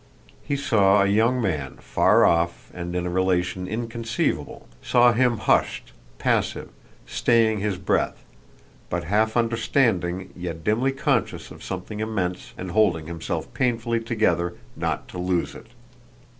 [0.43, 5.93] He saw a young man far off and in a relation inconceivable, saw him hushed,
[6.17, 6.69] passive,
[7.05, 8.25] staying his breath,
[8.89, 15.07] but half understanding, yet dimly conscious of something immense and holding himself painfully together not
[15.09, 15.67] to lose it.